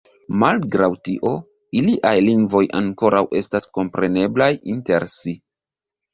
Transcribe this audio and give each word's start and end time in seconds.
Malgraŭ 0.43 0.87
tio, 1.07 1.33
iliaj 1.81 2.13
lingvoj 2.29 2.63
ankoraŭ 2.81 3.23
estas 3.41 3.71
kompreneblaj 3.79 4.51
inter 4.75 5.09
si. 5.19 5.37